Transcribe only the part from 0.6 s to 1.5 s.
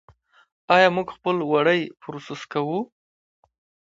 آیا موږ خپل